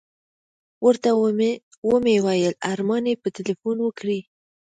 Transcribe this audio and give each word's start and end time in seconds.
ورته 0.85 1.09
ومې 1.89 2.15
ویل 2.25 2.53
ارماني 2.71 3.13
به 3.21 3.27
تیلفون 3.37 3.77
وکړي. 3.81 4.19